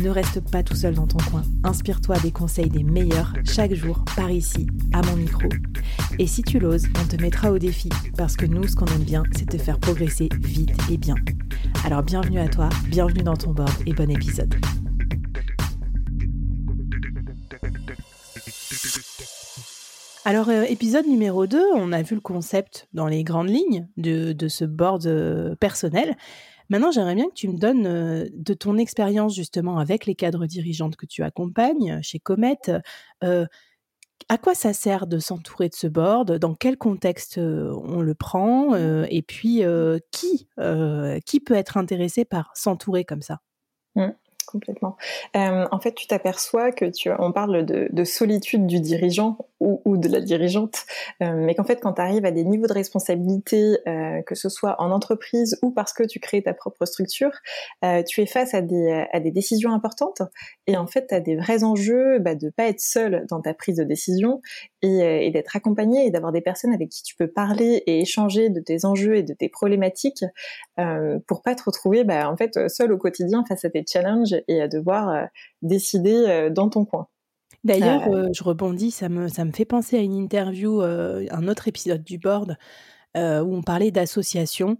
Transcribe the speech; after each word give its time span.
Ne 0.00 0.10
reste 0.10 0.40
pas 0.50 0.62
tout 0.62 0.74
seul 0.74 0.94
dans 0.94 1.06
ton 1.06 1.18
coin. 1.30 1.42
Inspire-toi 1.62 2.18
des 2.20 2.32
conseils 2.32 2.70
des 2.70 2.82
meilleurs 2.82 3.34
chaque 3.44 3.74
jour 3.74 4.02
par 4.16 4.30
ici, 4.30 4.66
à 4.92 5.02
mon 5.02 5.16
micro. 5.16 5.48
Et 6.18 6.26
si 6.26 6.42
tu 6.42 6.58
l'oses, 6.58 6.86
on 7.00 7.06
te 7.06 7.20
mettra 7.20 7.52
au 7.52 7.58
défi 7.58 7.90
parce 8.16 8.36
que 8.36 8.46
nous, 8.46 8.66
ce 8.66 8.76
qu'on 8.76 8.86
aime 8.86 9.04
bien, 9.04 9.22
c'est 9.36 9.48
te 9.48 9.58
faire 9.58 9.78
progresser 9.78 10.28
vite 10.40 10.72
et 10.90 10.96
bien. 10.96 11.16
Alors 11.84 12.02
bienvenue 12.02 12.40
à 12.40 12.48
toi, 12.48 12.68
bienvenue 12.88 13.22
dans 13.22 13.36
ton 13.36 13.52
board 13.52 13.72
et 13.86 13.92
bon 13.92 14.10
épisode. 14.10 14.54
Alors, 20.24 20.48
euh, 20.50 20.64
épisode 20.64 21.06
numéro 21.06 21.46
2, 21.46 21.60
on 21.74 21.92
a 21.92 22.02
vu 22.02 22.14
le 22.14 22.20
concept 22.20 22.88
dans 22.92 23.06
les 23.06 23.24
grandes 23.24 23.48
lignes 23.48 23.88
de, 23.96 24.32
de 24.32 24.48
ce 24.48 24.64
board 24.64 25.06
euh, 25.06 25.54
personnel. 25.56 26.14
Maintenant, 26.70 26.92
j'aimerais 26.92 27.16
bien 27.16 27.28
que 27.28 27.34
tu 27.34 27.48
me 27.48 27.58
donnes 27.58 27.86
euh, 27.86 28.28
de 28.32 28.54
ton 28.54 28.78
expérience 28.78 29.34
justement 29.34 29.78
avec 29.78 30.06
les 30.06 30.14
cadres 30.14 30.46
dirigeantes 30.46 30.96
que 30.96 31.04
tu 31.04 31.22
accompagnes 31.22 32.00
chez 32.02 32.20
Comet. 32.20 32.58
Euh, 33.24 33.44
à 34.28 34.38
quoi 34.38 34.54
ça 34.54 34.72
sert 34.72 35.08
de 35.08 35.18
s'entourer 35.18 35.68
de 35.68 35.74
ce 35.74 35.88
board? 35.88 36.38
Dans 36.38 36.54
quel 36.54 36.78
contexte 36.78 37.38
euh, 37.38 37.76
on 37.84 38.00
le 38.00 38.14
prend? 38.14 38.76
Et 38.76 39.22
puis, 39.22 39.62
qui, 40.12 40.48
qui 41.26 41.40
peut 41.40 41.54
être 41.54 41.76
intéressé 41.76 42.24
par 42.24 42.52
s'entourer 42.54 43.04
comme 43.04 43.22
ça? 43.22 43.40
Mmh 43.96 44.10
complètement. 44.46 44.96
Euh, 45.36 45.68
en 45.70 45.78
fait, 45.78 45.94
tu 45.94 46.08
t'aperçois 46.08 46.72
que 46.72 46.84
tu, 46.84 47.08
on 47.16 47.30
parle 47.30 47.64
de 47.64 48.04
solitude 48.04 48.66
du 48.66 48.80
dirigeant 48.80 49.38
ou, 49.60 49.80
ou 49.84 49.96
de 49.96 50.08
la 50.08 50.20
dirigeante, 50.20 50.84
euh, 51.22 51.34
mais 51.34 51.54
qu'en 51.54 51.64
fait, 51.64 51.80
quand 51.80 51.94
tu 51.94 52.00
arrives 52.00 52.24
à 52.24 52.30
des 52.30 52.44
niveaux 52.44 52.66
de 52.66 52.72
responsabilité, 52.72 53.78
euh, 53.86 54.22
que 54.22 54.34
ce 54.34 54.48
soit 54.48 54.80
en 54.80 54.90
entreprise 54.90 55.58
ou 55.62 55.70
parce 55.70 55.92
que 55.92 56.02
tu 56.02 56.18
crées 56.18 56.42
ta 56.42 56.54
propre 56.54 56.84
structure, 56.86 57.32
euh, 57.84 58.02
tu 58.02 58.20
es 58.20 58.26
face 58.26 58.54
à 58.54 58.62
des, 58.62 59.06
à 59.12 59.20
des 59.20 59.30
décisions 59.30 59.72
importantes 59.72 60.22
et 60.66 60.76
en 60.76 60.86
fait, 60.86 61.08
tu 61.08 61.14
as 61.14 61.20
des 61.20 61.36
vrais 61.36 61.64
enjeux 61.64 62.18
bah, 62.18 62.34
de 62.34 62.50
pas 62.50 62.64
être 62.64 62.80
seul 62.80 63.26
dans 63.28 63.40
ta 63.40 63.54
prise 63.54 63.76
de 63.76 63.84
décision 63.84 64.40
et, 64.82 65.02
euh, 65.02 65.20
et 65.20 65.30
d'être 65.30 65.56
accompagné 65.56 66.06
et 66.06 66.10
d'avoir 66.10 66.32
des 66.32 66.40
personnes 66.40 66.72
avec 66.72 66.90
qui 66.90 67.02
tu 67.02 67.14
peux 67.16 67.28
parler 67.28 67.82
et 67.86 68.00
échanger 68.00 68.50
de 68.50 68.60
tes 68.60 68.84
enjeux 68.84 69.16
et 69.16 69.22
de 69.22 69.34
tes 69.34 69.48
problématiques 69.48 70.24
euh, 70.78 71.18
pour 71.26 71.42
pas 71.42 71.54
te 71.54 71.62
retrouver 71.64 72.04
bah, 72.04 72.30
en 72.30 72.36
fait 72.36 72.68
seul 72.68 72.92
au 72.92 72.98
quotidien 72.98 73.44
face 73.48 73.64
à 73.64 73.70
tes 73.70 73.84
challenges 73.86 74.36
et 74.48 74.60
à 74.60 74.68
devoir 74.68 75.08
euh, 75.08 75.24
décider 75.62 76.50
dans 76.50 76.68
ton 76.68 76.84
coin. 76.84 77.08
D'ailleurs, 77.64 78.08
euh, 78.08 78.28
je 78.34 78.42
rebondis, 78.42 78.90
ça 78.90 79.08
me, 79.08 79.28
ça 79.28 79.44
me 79.44 79.52
fait 79.52 79.64
penser 79.64 79.98
à 79.98 80.00
une 80.00 80.14
interview, 80.14 80.80
un 80.80 81.48
autre 81.48 81.68
épisode 81.68 82.02
du 82.02 82.18
board, 82.18 82.56
où 83.16 83.20
on 83.20 83.62
parlait 83.62 83.90
d'association. 83.90 84.78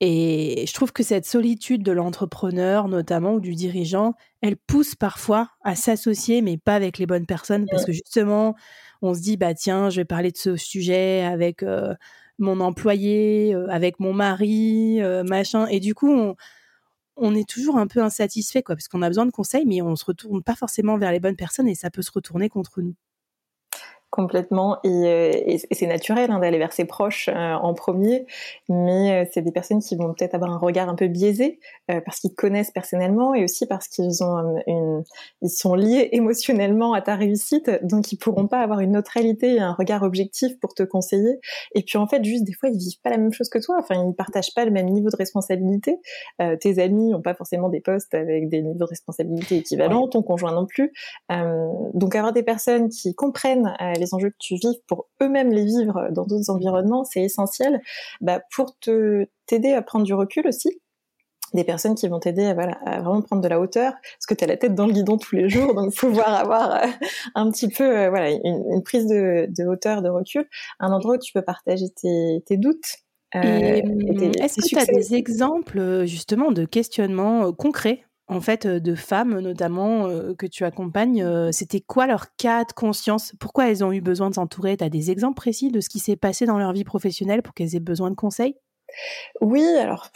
Et 0.00 0.64
je 0.66 0.74
trouve 0.74 0.92
que 0.92 1.02
cette 1.02 1.24
solitude 1.24 1.82
de 1.82 1.92
l'entrepreneur, 1.92 2.88
notamment, 2.88 3.34
ou 3.34 3.40
du 3.40 3.54
dirigeant, 3.54 4.14
elle 4.42 4.56
pousse 4.56 4.94
parfois 4.94 5.48
à 5.64 5.74
s'associer, 5.74 6.42
mais 6.42 6.58
pas 6.58 6.74
avec 6.74 6.98
les 6.98 7.06
bonnes 7.06 7.26
personnes, 7.26 7.66
parce 7.70 7.84
que 7.84 7.92
justement, 7.92 8.56
on 9.00 9.14
se 9.14 9.20
dit, 9.20 9.36
bah 9.36 9.54
tiens, 9.54 9.88
je 9.88 10.00
vais 10.00 10.04
parler 10.04 10.32
de 10.32 10.36
ce 10.36 10.56
sujet 10.56 11.22
avec 11.22 11.64
mon 12.38 12.60
employé, 12.60 13.54
avec 13.70 14.00
mon 14.00 14.12
mari, 14.12 15.00
machin. 15.24 15.66
Et 15.68 15.80
du 15.80 15.94
coup, 15.94 16.12
on, 16.12 16.36
on 17.16 17.34
est 17.34 17.48
toujours 17.48 17.78
un 17.78 17.86
peu 17.86 18.02
insatisfait, 18.02 18.62
quoi, 18.62 18.76
parce 18.76 18.88
qu'on 18.88 19.02
a 19.02 19.08
besoin 19.08 19.26
de 19.26 19.30
conseils, 19.30 19.66
mais 19.66 19.82
on 19.82 19.96
se 19.96 20.04
retourne 20.04 20.42
pas 20.42 20.54
forcément 20.56 20.98
vers 20.98 21.12
les 21.12 21.20
bonnes 21.20 21.36
personnes 21.36 21.68
et 21.68 21.74
ça 21.74 21.90
peut 21.90 22.02
se 22.02 22.12
retourner 22.12 22.48
contre 22.48 22.82
nous 22.82 22.94
complètement. 24.10 24.78
Et, 24.84 24.88
euh, 24.88 25.30
et, 25.46 25.58
c'est 25.72 25.86
naturel 25.86 26.30
hein, 26.30 26.38
d'aller 26.38 26.58
vers 26.58 26.72
ses 26.72 26.84
proches 26.84 27.28
euh, 27.28 27.54
en 27.54 27.74
premier. 27.74 28.26
Mais 28.68 29.24
euh, 29.24 29.28
c'est 29.32 29.42
des 29.42 29.52
personnes 29.52 29.80
qui 29.80 29.96
vont 29.96 30.12
peut-être 30.14 30.34
avoir 30.34 30.50
un 30.50 30.58
regard 30.58 30.88
un 30.88 30.94
peu 30.94 31.08
biaisé 31.08 31.60
parce 32.04 32.18
qu'ils 32.18 32.34
connaissent 32.34 32.72
personnellement 32.72 33.34
et 33.34 33.44
aussi 33.44 33.64
parce 33.66 33.86
qu'ils 33.86 34.24
ont 34.24 34.56
une 34.66 35.04
ils 35.40 35.50
sont 35.50 35.74
liés 35.74 36.08
émotionnellement 36.12 36.94
à 36.94 37.00
ta 37.00 37.14
réussite. 37.14 37.70
Donc 37.82 38.10
ils 38.10 38.16
pourront 38.16 38.48
pas 38.48 38.60
avoir 38.60 38.80
une 38.80 38.92
neutralité 38.92 39.54
et 39.54 39.60
un 39.60 39.72
regard 39.72 40.02
objectif 40.02 40.58
pour 40.58 40.74
te 40.74 40.82
conseiller. 40.82 41.38
Et 41.74 41.82
puis 41.82 41.98
en 41.98 42.08
fait 42.08 42.24
juste 42.24 42.44
des 42.44 42.54
fois 42.54 42.70
ils 42.70 42.78
vivent 42.78 43.00
pas 43.02 43.10
la 43.10 43.18
même 43.18 43.32
chose 43.32 43.48
que 43.48 43.58
toi. 43.58 43.76
Enfin 43.78 44.04
ils 44.08 44.14
partagent 44.14 44.52
pas 44.54 44.64
le 44.64 44.72
même 44.72 44.86
niveau 44.86 45.10
de 45.10 45.16
responsabilité. 45.16 45.98
Tes 46.60 46.78
amis 46.80 47.14
ont 47.14 47.22
pas 47.22 47.34
forcément 47.34 47.68
des 47.68 47.80
postes 47.80 48.14
avec 48.14 48.48
des 48.48 48.62
niveaux 48.62 48.78
de 48.78 48.84
responsabilité 48.84 49.58
équivalents 49.58 50.08
ton 50.08 50.22
conjoint 50.22 50.52
non 50.52 50.66
plus. 50.66 50.92
Donc 51.30 52.16
avoir 52.16 52.32
des 52.32 52.42
personnes 52.42 52.88
qui 52.88 53.14
comprennent 53.14 53.74
les 53.98 54.06
les 54.06 54.14
enjeux 54.14 54.30
que 54.30 54.36
tu 54.38 54.54
vives 54.54 54.80
pour 54.86 55.08
eux-mêmes 55.22 55.52
les 55.52 55.64
vivre 55.64 56.08
dans 56.12 56.24
d'autres 56.24 56.50
environnements, 56.50 57.04
c'est 57.04 57.22
essentiel 57.22 57.80
bah, 58.20 58.40
pour 58.54 58.78
te 58.78 59.26
t'aider 59.46 59.72
à 59.72 59.82
prendre 59.82 60.04
du 60.04 60.14
recul 60.14 60.46
aussi 60.46 60.80
des 61.54 61.64
personnes 61.64 61.94
qui 61.94 62.08
vont 62.08 62.18
t'aider 62.18 62.44
à, 62.44 62.54
voilà, 62.54 62.78
à 62.84 63.00
vraiment 63.00 63.22
prendre 63.22 63.40
de 63.40 63.48
la 63.48 63.60
hauteur, 63.60 63.92
parce 63.92 64.26
que 64.28 64.34
tu 64.34 64.44
as 64.44 64.46
la 64.46 64.56
tête 64.56 64.74
dans 64.74 64.86
le 64.86 64.92
guidon 64.92 65.16
tous 65.16 65.36
les 65.36 65.48
jours, 65.48 65.74
donc 65.74 65.94
pouvoir 65.94 66.34
avoir 66.34 66.74
euh, 66.74 66.86
un 67.34 67.50
petit 67.50 67.68
peu 67.68 67.84
euh, 67.84 68.10
voilà, 68.10 68.30
une, 68.30 68.82
prise 68.82 69.06
de, 69.06 69.66
hauteur, 69.66 70.02
de 70.02 70.08
recul, 70.08 70.48
un 70.80 70.92
endroit 70.92 71.14
où 71.14 71.18
tu 71.18 71.32
peux 71.32 71.42
partager 71.42 71.86
tes, 71.90 72.56
doutes. 72.56 72.96
Euh, 73.36 73.40
est-ce 74.40 74.60
que 74.60 74.68
tu 74.68 74.78
as 74.78 74.86
des 74.86 75.14
exemples 75.14 76.04
justement 76.04 76.50
de 76.52 76.64
questionnements 76.64 77.52
concrets 77.52 78.04
en 78.28 78.40
fait, 78.40 78.66
de 78.66 78.94
femmes 78.94 79.38
notamment 79.40 80.08
que 80.36 80.46
tu 80.46 80.64
accompagnes, 80.64 81.24
c'était 81.52 81.80
quoi 81.80 82.06
leur 82.06 82.34
cas 82.36 82.64
de 82.64 82.72
conscience? 82.72 83.32
Pourquoi 83.38 83.68
elles 83.70 83.84
ont 83.84 83.92
eu 83.92 84.00
besoin 84.00 84.30
de 84.30 84.34
s'entourer? 84.34 84.76
Tu 84.76 84.84
as 84.84 84.90
des 84.90 85.10
exemples 85.10 85.36
précis 85.36 85.70
de 85.70 85.80
ce 85.80 85.88
qui 85.88 85.98
s'est 86.00 86.16
passé 86.16 86.44
dans 86.46 86.58
leur 86.58 86.72
vie 86.72 86.84
professionnelle 86.84 87.42
pour 87.42 87.54
qu'elles 87.54 87.76
aient 87.76 87.80
besoin 87.80 88.10
de 88.10 88.16
conseils? 88.16 88.56
Oui, 89.40 89.64
alors 89.78 90.10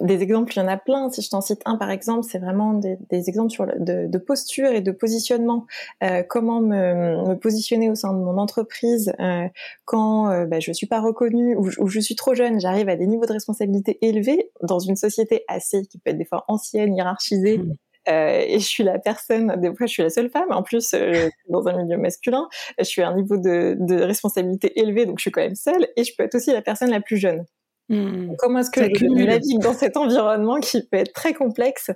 des 0.00 0.22
exemples, 0.22 0.52
il 0.54 0.58
y 0.58 0.62
en 0.62 0.68
a 0.68 0.76
plein. 0.76 1.10
Si 1.10 1.22
je 1.22 1.30
t'en 1.30 1.40
cite 1.40 1.62
un, 1.64 1.76
par 1.76 1.90
exemple, 1.90 2.26
c'est 2.28 2.38
vraiment 2.38 2.74
des, 2.74 2.98
exemples 3.28 3.50
sur 3.50 3.66
de, 3.66 4.18
posture 4.18 4.70
et 4.70 4.80
de 4.80 4.90
positionnement. 4.90 5.66
Euh, 6.02 6.22
comment 6.22 6.60
me, 6.60 7.34
positionner 7.34 7.90
au 7.90 7.94
sein 7.94 8.12
de 8.12 8.18
mon 8.18 8.38
entreprise 8.38 9.12
euh, 9.20 9.46
quand 9.84 10.30
euh, 10.30 10.46
bah, 10.46 10.60
je 10.60 10.72
suis 10.72 10.86
pas 10.86 11.00
reconnue 11.00 11.56
ou, 11.56 11.70
ou, 11.78 11.88
je 11.88 12.00
suis 12.00 12.16
trop 12.16 12.34
jeune, 12.34 12.60
j'arrive 12.60 12.88
à 12.88 12.96
des 12.96 13.06
niveaux 13.06 13.26
de 13.26 13.32
responsabilité 13.32 13.98
élevés 14.02 14.50
dans 14.62 14.78
une 14.78 14.96
société 14.96 15.44
assez 15.48 15.86
qui 15.86 15.98
peut 15.98 16.10
être 16.10 16.18
des 16.18 16.24
fois 16.24 16.44
ancienne, 16.48 16.94
hiérarchisée. 16.94 17.58
Mmh. 17.58 17.74
Euh, 18.08 18.44
et 18.46 18.58
je 18.58 18.64
suis 18.64 18.84
la 18.84 18.98
personne, 18.98 19.54
des 19.60 19.74
fois 19.74 19.86
je 19.86 19.92
suis 19.92 20.02
la 20.02 20.10
seule 20.10 20.28
femme, 20.28 20.50
en 20.50 20.62
plus 20.62 20.92
euh, 20.94 21.28
dans 21.48 21.66
un 21.68 21.82
milieu 21.82 21.96
masculin, 21.96 22.48
je 22.78 22.84
suis 22.84 23.02
à 23.02 23.08
un 23.08 23.16
niveau 23.16 23.38
de, 23.38 23.76
de 23.78 24.02
responsabilité 24.02 24.78
élevé, 24.78 25.06
donc 25.06 25.18
je 25.18 25.22
suis 25.22 25.30
quand 25.30 25.40
même 25.40 25.54
seule, 25.54 25.86
et 25.96 26.04
je 26.04 26.14
peux 26.14 26.24
être 26.24 26.34
aussi 26.34 26.52
la 26.52 26.60
personne 26.60 26.90
la 26.90 27.00
plus 27.00 27.16
jeune. 27.16 27.44
Mmh. 27.88 28.36
Comment 28.38 28.60
est-ce 28.60 28.70
que 28.70 28.82
je 28.82 29.06
navigue 29.06 29.60
dans 29.60 29.74
cet 29.74 29.96
environnement 29.96 30.58
qui 30.60 30.82
peut 30.86 30.96
être 30.98 31.12
très 31.12 31.34
complexe 31.34 31.90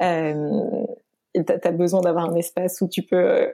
euh, 0.00 0.34
tu 1.34 1.40
as 1.64 1.72
besoin 1.72 2.00
d'avoir 2.02 2.30
un 2.30 2.36
espace 2.36 2.80
où 2.80 2.88
tu 2.88 3.02
peux 3.02 3.16
euh, 3.16 3.50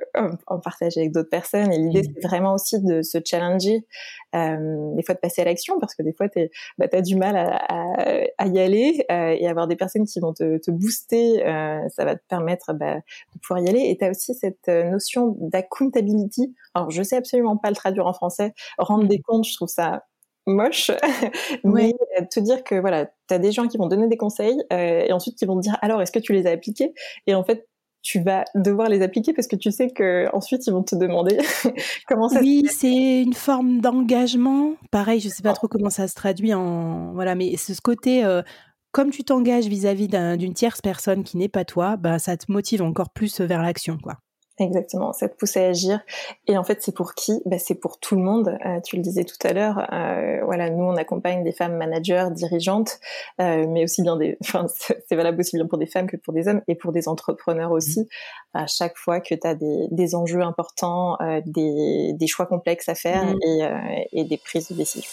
en 0.47 0.59
partager 0.59 1.01
avec 1.01 1.13
d'autres 1.13 1.29
personnes. 1.29 1.73
Et 1.73 1.79
l'idée, 1.79 2.03
mmh. 2.03 2.13
c'est 2.15 2.27
vraiment 2.27 2.55
aussi 2.55 2.81
de 2.83 3.03
se 3.03 3.19
challenger, 3.25 3.87
euh, 4.35 4.95
des 4.95 5.03
fois 5.03 5.15
de 5.15 5.21
passer 5.21 5.43
à 5.43 5.45
l'action, 5.45 5.79
parce 5.79 5.95
que 5.95 6.03
des 6.03 6.13
fois, 6.13 6.29
tu 6.29 6.51
bah, 6.79 6.87
as 6.93 7.03
du 7.03 7.17
mal 7.17 7.37
à, 7.37 7.57
à, 7.69 8.25
à 8.39 8.47
y 8.47 8.59
aller 8.59 9.05
euh, 9.11 9.37
et 9.39 9.47
avoir 9.47 9.69
des 9.69 9.77
personnes 9.77 10.07
qui 10.07 10.19
vont 10.21 10.33
te, 10.33 10.59
te 10.59 10.71
booster, 10.71 11.47
euh, 11.47 11.89
ça 11.89 12.05
va 12.05 12.17
te 12.17 12.23
permettre 12.29 12.73
bah, 12.73 12.97
de 12.97 13.41
pouvoir 13.41 13.65
y 13.65 13.69
aller. 13.69 13.83
Et 13.91 13.97
tu 13.97 14.05
as 14.05 14.11
aussi 14.11 14.35
cette 14.35 14.69
notion 14.69 15.37
d'accountability. 15.39 16.55
Alors, 16.75 16.91
je 16.91 17.03
sais 17.03 17.17
absolument 17.17 17.57
pas 17.57 17.71
le 17.71 17.77
traduire 17.77 18.07
en 18.07 18.13
français. 18.13 18.55
Rendre 18.79 19.05
mmh. 19.05 19.09
des 19.09 19.21
comptes, 19.21 19.47
je 19.47 19.55
trouve 19.55 19.69
ça 19.69 20.05
moche, 20.49 20.91
mais 21.65 21.95
te 22.31 22.41
dire 22.41 22.65
que 22.65 22.75
voilà, 22.77 23.07
tu 23.07 23.35
as 23.35 23.39
des 23.39 23.53
gens 23.53 23.69
qui 23.69 23.79
vont 23.79 23.87
donner 23.87 24.09
des 24.09 24.17
conseils 24.17 24.63
euh, 24.73 25.05
et 25.07 25.13
ensuite 25.13 25.37
qui 25.37 25.45
vont 25.45 25.57
te 25.57 25.63
dire 25.63 25.77
alors 25.83 26.03
est-ce 26.03 26.13
que 26.13 26.19
tu 26.19 26.33
les 26.33 26.47
as 26.47 26.51
appliqués? 26.51 26.93
Et 27.27 27.35
en 27.35 27.45
fait, 27.45 27.69
tu 28.03 28.21
vas 28.21 28.45
devoir 28.55 28.89
les 28.89 29.03
appliquer 29.03 29.33
parce 29.33 29.49
que 29.49 29.57
tu 29.57 29.71
sais 29.71 29.91
que 29.91 30.29
ensuite 30.33 30.67
ils 30.67 30.73
vont 30.73 30.83
te 30.83 30.95
demander 30.95 31.39
comment 32.09 32.29
ça 32.29 32.41
Oui, 32.41 32.67
c'est 32.71 33.23
une 33.23 33.35
forme 33.35 33.81
d'engagement. 33.81 34.75
Pareil, 34.91 35.21
je 35.21 35.29
sais 35.29 35.43
pas 35.43 35.53
trop 35.53 35.69
comment 35.69 35.91
ça 35.91 36.09
se 36.09 36.15
traduit 36.15 36.55
en 36.55 37.13
voilà, 37.13 37.35
mais 37.35 37.57
c'est 37.57 37.75
ce 37.75 37.81
côté 37.81 38.25
euh, 38.25 38.43
comme 38.93 39.11
tu 39.11 39.25
t'engages 39.25 39.67
vis-à-vis 39.67 40.09
d'une 40.09 40.55
tierce 40.55 40.81
personne 40.81 41.23
qui 41.23 41.37
n'est 41.37 41.49
pas 41.49 41.65
toi, 41.65 41.97
bah 41.97 42.19
ça 42.19 42.37
te 42.37 42.51
motive 42.51 42.83
encore 42.83 43.11
plus 43.11 43.41
vers 43.41 43.63
l'action 43.63 43.99
quoi. 43.99 44.15
Exactement, 44.61 45.13
ça 45.13 45.29
te 45.29 45.37
pousse 45.37 45.57
à 45.57 45.67
agir. 45.67 46.01
Et 46.49 46.59
en 46.59 46.65
fait, 46.65 46.83
c'est 46.83 46.95
pour 46.95 47.15
qui? 47.15 47.41
Bah, 47.47 47.59
C'est 47.59 47.77
pour 47.77 48.01
tout 48.01 48.17
le 48.17 48.23
monde. 48.23 48.59
Euh, 48.67 48.81
tu 48.81 48.97
le 48.97 49.03
disais 49.03 49.25
tout 49.25 49.37
à 49.45 49.53
l'heure. 49.53 49.87
Euh, 49.93 50.41
voilà, 50.45 50.69
nous, 50.69 50.85
on 50.85 50.97
accompagne 50.97 51.45
des 51.45 51.53
femmes 51.53 51.77
managers, 51.77 52.29
dirigeantes, 52.33 52.99
euh, 53.41 53.67
mais 53.69 53.85
aussi 53.85 54.03
bien 54.03 54.17
des. 54.17 54.37
Enfin, 54.49 54.67
c'est 54.69 55.15
valable 55.15 55.41
aussi 55.41 55.57
bien 55.57 55.67
pour 55.67 55.79
des 55.79 55.87
femmes 55.87 56.09
que 56.09 56.17
pour 56.17 56.33
des 56.33 56.49
hommes 56.49 56.63
et 56.67 56.75
pour 56.75 56.91
des 56.91 57.07
entrepreneurs 57.09 57.71
aussi. 57.71 58.09
À 58.55 58.67
chaque 58.67 58.97
fois 58.97 59.21
que 59.21 59.35
tu 59.35 59.47
as 59.47 59.55
des, 59.55 59.87
des, 59.91 60.15
enjeux 60.15 60.41
importants, 60.41 61.17
euh, 61.21 61.41
des, 61.45 62.15
des, 62.15 62.27
choix 62.27 62.47
complexes 62.47 62.89
à 62.89 62.95
faire 62.95 63.25
mmh. 63.27 63.39
et, 63.43 63.65
euh, 63.65 63.79
et 64.13 64.25
des 64.25 64.39
prises 64.39 64.69
de 64.69 64.75
décision. 64.75 65.09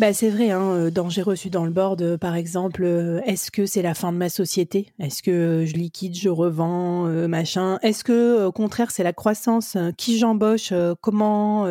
Bah, 0.00 0.14
c'est 0.14 0.30
vrai, 0.30 0.50
hein, 0.50 0.62
euh, 0.96 1.08
j'ai 1.10 1.20
reçu 1.20 1.50
dans 1.50 1.66
le 1.66 1.70
board, 1.70 2.00
euh, 2.00 2.16
par 2.16 2.34
exemple, 2.34 2.84
euh, 2.84 3.20
est-ce 3.26 3.50
que 3.50 3.66
c'est 3.66 3.82
la 3.82 3.92
fin 3.92 4.12
de 4.12 4.16
ma 4.16 4.30
société? 4.30 4.94
Est-ce 4.98 5.22
que 5.22 5.66
je 5.66 5.74
liquide, 5.74 6.16
je 6.16 6.30
revends, 6.30 7.04
machin? 7.28 7.78
Est-ce 7.82 8.02
que 8.02 8.46
au 8.46 8.50
contraire 8.50 8.90
c'est 8.92 9.02
la 9.02 9.12
croissance? 9.12 9.76
Qui 9.98 10.16
j'embauche? 10.16 10.72
Comment? 11.02 11.66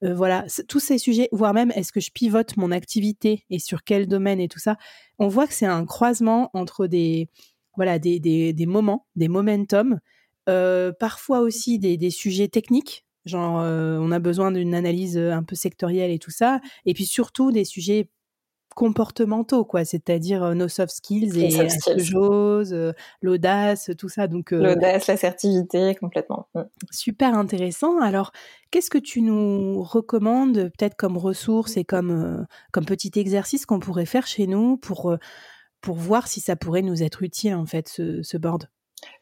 Voilà, 0.00 0.46
tous 0.66 0.80
ces 0.80 0.96
sujets, 0.96 1.28
voire 1.30 1.52
même 1.52 1.70
est-ce 1.72 1.92
que 1.92 2.00
je 2.00 2.10
pivote 2.10 2.56
mon 2.56 2.70
activité 2.70 3.44
et 3.50 3.58
sur 3.58 3.84
quel 3.84 4.08
domaine 4.08 4.40
et 4.40 4.48
tout 4.48 4.58
ça? 4.58 4.76
On 5.18 5.28
voit 5.28 5.46
que 5.46 5.52
c'est 5.52 5.66
un 5.66 5.84
croisement 5.84 6.48
entre 6.54 6.86
des 6.86 7.28
voilà 7.76 7.98
des, 7.98 8.18
des 8.18 8.66
moments, 8.66 9.06
des 9.14 9.28
momentum, 9.28 10.00
parfois 10.46 11.40
aussi 11.40 11.78
des, 11.78 11.98
des 11.98 12.10
sujets 12.10 12.48
techniques 12.48 13.04
Genre, 13.24 13.60
euh, 13.60 13.98
on 14.00 14.10
a 14.10 14.18
besoin 14.18 14.50
d'une 14.52 14.74
analyse 14.74 15.16
euh, 15.16 15.32
un 15.32 15.42
peu 15.42 15.54
sectorielle 15.54 16.10
et 16.10 16.18
tout 16.18 16.30
ça. 16.30 16.60
Et 16.86 16.94
puis 16.94 17.04
surtout 17.04 17.52
des 17.52 17.64
sujets 17.64 18.10
comportementaux, 18.74 19.64
quoi. 19.64 19.84
C'est-à-dire 19.84 20.42
euh, 20.44 20.54
nos 20.54 20.68
soft 20.68 20.94
skills 20.94 21.38
et 21.38 21.50
la 21.50 21.68
chose, 21.98 22.74
l'audace, 23.20 23.90
tout 23.98 24.08
ça. 24.08 24.28
Donc 24.28 24.52
l'audace, 24.52 25.08
l'assertivité, 25.08 25.94
complètement. 25.96 26.48
Mm. 26.54 26.62
Super 26.90 27.34
intéressant. 27.34 28.00
Alors, 28.00 28.32
qu'est-ce 28.70 28.90
que 28.90 28.98
tu 28.98 29.20
nous 29.20 29.82
recommandes, 29.82 30.70
peut-être 30.78 30.96
comme 30.96 31.16
ressource 31.16 31.76
et 31.76 31.84
comme 31.84 32.46
comme 32.72 32.84
petit 32.84 33.12
exercice 33.16 33.66
qu'on 33.66 33.80
pourrait 33.80 34.06
faire 34.06 34.26
chez 34.26 34.46
nous 34.46 34.76
pour 34.76 35.16
pour 35.80 35.96
voir 35.96 36.28
si 36.28 36.40
ça 36.40 36.56
pourrait 36.56 36.82
nous 36.82 37.02
être 37.02 37.22
utile 37.22 37.54
en 37.54 37.66
fait 37.66 37.88
ce, 37.88 38.22
ce 38.22 38.36
board? 38.36 38.68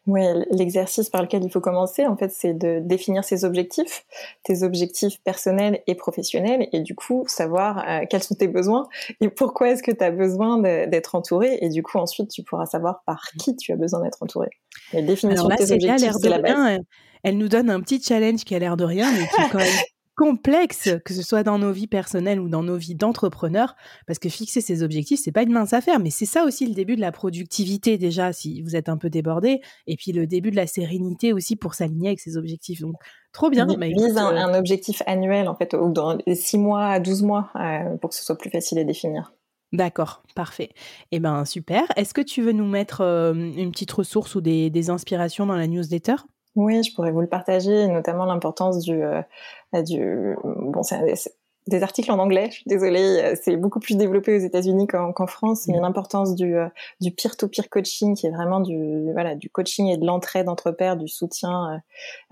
Oui, 0.07 0.23
l'exercice 0.51 1.11
par 1.11 1.23
lequel 1.23 1.43
il 1.45 1.51
faut 1.51 1.61
commencer, 1.61 2.07
en 2.07 2.17
fait, 2.17 2.31
c'est 2.31 2.55
de 2.55 2.81
définir 2.81 3.25
ses 3.25 3.45
objectifs, 3.45 4.05
tes 4.45 4.63
objectifs 4.63 5.21
personnels 5.25 5.83
et 5.87 5.97
professionnels, 5.97 6.69
et 6.73 6.81
du 6.81 6.95
coup, 6.95 7.25
savoir 7.27 7.85
euh, 7.89 8.05
quels 8.09 8.23
sont 8.23 8.37
tes 8.37 8.47
besoins 8.47 8.89
et 9.21 9.29
pourquoi 9.29 9.71
est-ce 9.71 9.83
que 9.83 9.91
tu 9.91 10.05
as 10.05 10.13
besoin 10.13 10.59
d'être 10.59 11.15
entouré, 11.15 11.59
et 11.61 11.69
du 11.69 11.83
coup, 11.83 11.99
ensuite, 11.99 12.31
tu 12.31 12.43
pourras 12.43 12.67
savoir 12.67 13.03
par 13.05 13.31
qui 13.39 13.57
tu 13.57 13.73
as 13.73 13.77
besoin 13.77 14.03
d'être 14.03 14.23
entouré. 14.23 14.49
La 14.93 15.03
définition 15.03 15.49
de 15.49 15.55
tes 15.55 15.73
objectifs, 15.73 16.13
c'est 16.21 16.29
la 16.29 16.39
base. 16.39 16.79
elle 17.23 17.39
nous 17.39 17.49
donne 17.49 17.71
un 17.71 17.81
petit 17.81 18.01
challenge 18.01 18.45
qui 18.45 18.55
a 18.55 18.59
l'air 18.59 18.77
de 18.77 18.85
rien, 18.85 19.11
mais 19.13 19.27
qui 19.27 19.51
quand 19.51 19.59
même 19.59 19.69
complexe, 20.17 20.89
que 21.05 21.13
ce 21.13 21.23
soit 21.23 21.43
dans 21.43 21.59
nos 21.59 21.73
vies 21.73 21.87
personnelles 21.87 22.41
ou 22.41 22.49
dans 22.49 22.63
nos 22.63 22.77
vies 22.77 22.95
d'entrepreneurs, 22.95 23.77
parce 24.07 24.19
que 24.19 24.29
fixer 24.29 24.63
ses 24.63 24.83
objectifs, 24.83 25.21
c'est 25.23 25.33
pas 25.33 25.43
une 25.43 25.53
mince 25.53 25.75
affaire, 25.75 26.01
mais 26.01 26.11
c'est 26.11 26.27
ça 26.27 26.45
aussi 26.45 26.67
le 26.67 26.75
début 26.75 26.97
de 26.97 27.03
la 27.03 27.13
productivité 27.13 27.99
déjà, 27.99 28.33
si 28.33 28.63
vous 28.63 28.75
êtes 28.75 28.89
un 28.89 28.97
peu 28.97 29.11
débordé, 29.11 29.61
et 29.87 29.97
puis 29.97 30.13
le 30.13 30.27
début 30.27 30.51
de 30.51 30.57
la 30.57 30.67
sérénité 30.67 31.35
aussi 31.35 31.55
pour 31.55 31.75
s'aligner 31.75 32.09
avec 32.09 32.21
ses 32.21 32.39
objectifs. 32.39 32.81
Donc, 32.81 32.95
trop 33.33 33.51
bien. 33.51 33.67
Bah, 33.67 33.75
un, 33.75 33.91
euh, 33.91 34.37
un, 34.37 34.59
objectif 34.59 35.03
annuel, 35.07 35.49
en 35.49 35.55
fait, 35.55 35.75
ou 35.75 35.93
dans 35.93 36.17
6 36.27 36.59
mois 36.59 36.87
à 36.87 36.99
12 36.99 37.23
mois, 37.23 37.51
euh, 37.57 37.97
pour 37.99 38.11
que 38.11 38.17
ce 38.17 38.25
soit 38.25 38.39
plus 38.39 38.51
facile 38.51 38.79
à 38.79 38.85
définir. 38.85 39.35
D'accord, 39.73 40.23
parfait. 40.35 40.71
Eh 41.11 41.21
ben 41.21 41.45
super. 41.45 41.83
Est-ce 41.97 42.15
que 42.15 42.21
tu 42.21 42.41
veux 42.41 42.53
nous 42.53 42.67
mettre 42.67 43.03
euh, 43.03 43.35
une 43.35 43.73
petite 43.73 43.93
ressource 43.93 44.35
ou 44.37 44.41
des, 44.41 44.71
des 44.71 44.91
inspirations 44.91 45.45
dans 45.45 45.57
la 45.57 45.67
newsletter? 45.67 46.15
Oui, 46.57 46.83
je 46.83 46.95
pourrais 46.95 47.13
vous 47.13 47.21
le 47.21 47.29
partager, 47.29 47.87
notamment 47.89 48.25
l'importance 48.25 48.79
du, 48.81 49.03
euh, 49.03 49.23
du, 49.83 50.35
bon, 50.43 50.83
c'est 50.83 51.15
des 51.67 51.83
articles 51.83 52.11
en 52.11 52.19
anglais. 52.19 52.47
Je 52.51 52.57
suis 52.57 52.65
désolée, 52.67 53.21
euh, 53.23 53.35
c'est 53.43 53.57
beaucoup 53.57 53.81
plus 53.81 53.97
développé 53.97 54.37
aux 54.37 54.41
États-Unis 54.41 54.87
qu'en 54.87 55.27
France, 55.27 55.67
mais 55.69 55.79
l'importance 55.79 56.35
du 56.35 56.57
euh, 56.57 56.69
du 57.01 57.11
peer-to-peer 57.13 57.69
coaching, 57.69 58.17
qui 58.17 58.27
est 58.27 58.31
vraiment 58.31 58.61
du 58.61 59.13
voilà 59.13 59.35
du 59.35 59.51
coaching 59.51 59.89
et 59.89 59.99
de 59.99 60.07
l'entraide 60.07 60.49
entre 60.49 60.71
pairs, 60.71 60.97
du 60.97 61.09
soutien 61.09 61.83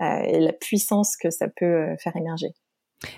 et 0.01 0.39
la 0.39 0.53
puissance 0.53 1.17
que 1.17 1.29
ça 1.29 1.47
peut 1.47 1.95
faire 1.99 2.15
émerger. 2.15 2.53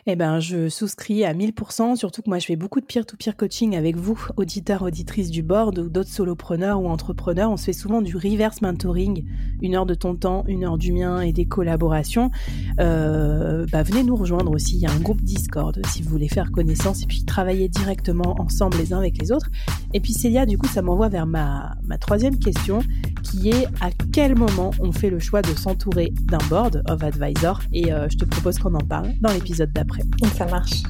Eh 0.05 0.15
ben, 0.15 0.39
je 0.39 0.69
souscris 0.69 1.23
à 1.23 1.33
1000%, 1.33 1.95
surtout 1.95 2.21
que 2.21 2.29
moi, 2.29 2.39
je 2.39 2.45
fais 2.45 2.55
beaucoup 2.55 2.81
de 2.81 2.85
peer-to-peer 2.85 3.35
coaching 3.35 3.75
avec 3.75 3.95
vous, 3.95 4.19
auditeurs, 4.37 4.81
auditrices 4.81 5.29
du 5.29 5.43
board, 5.43 5.77
ou 5.79 5.89
d'autres 5.89 6.09
solopreneurs 6.09 6.81
ou 6.81 6.87
entrepreneurs. 6.87 7.51
On 7.51 7.57
se 7.57 7.65
fait 7.65 7.73
souvent 7.73 8.01
du 8.01 8.15
reverse 8.15 8.61
mentoring, 8.61 9.25
une 9.61 9.75
heure 9.75 9.85
de 9.85 9.93
ton 9.93 10.15
temps, 10.15 10.43
une 10.47 10.63
heure 10.63 10.77
du 10.77 10.91
mien 10.91 11.21
et 11.21 11.31
des 11.31 11.45
collaborations. 11.45 12.31
Euh, 12.79 13.65
bah, 13.71 13.83
venez 13.83 14.03
nous 14.03 14.15
rejoindre 14.15 14.51
aussi. 14.51 14.75
Il 14.75 14.81
y 14.81 14.85
a 14.85 14.91
un 14.91 14.99
groupe 14.99 15.21
Discord 15.21 15.79
si 15.87 16.01
vous 16.01 16.09
voulez 16.09 16.29
faire 16.29 16.51
connaissance 16.51 17.03
et 17.03 17.05
puis 17.05 17.23
travailler 17.25 17.69
directement 17.69 18.39
ensemble 18.39 18.77
les 18.77 18.93
uns 18.93 18.97
avec 18.97 19.19
les 19.21 19.31
autres. 19.31 19.49
Et 19.93 19.99
puis 19.99 20.13
Célia, 20.13 20.45
du 20.45 20.57
coup, 20.57 20.67
ça 20.67 20.81
m'envoie 20.81 21.09
vers 21.09 21.25
ma, 21.25 21.75
troisième 21.99 22.37
question, 22.37 22.79
qui 23.23 23.49
est 23.49 23.65
à 23.81 23.89
quel 24.11 24.35
moment 24.35 24.71
on 24.79 24.91
fait 24.91 25.09
le 25.09 25.19
choix 25.19 25.41
de 25.41 25.53
s'entourer 25.53 26.13
d'un 26.23 26.37
board 26.49 26.83
of 26.89 27.03
advisor? 27.03 27.61
Et 27.73 27.91
euh, 27.91 28.07
je 28.09 28.17
te 28.17 28.25
propose 28.25 28.59
qu'on 28.59 28.73
en 28.73 28.85
parle 28.85 29.13
dans 29.21 29.31
l'épisode 29.67 29.73
d'après. 29.73 30.03
Ça 30.35 30.45
marche. 30.45 30.83